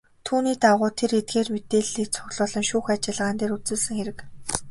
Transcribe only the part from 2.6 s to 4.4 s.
шүүх ажиллагаан дээр үзүүлсэн хэрэг.